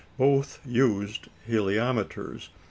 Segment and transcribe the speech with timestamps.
[0.17, 2.49] Both used heliometers.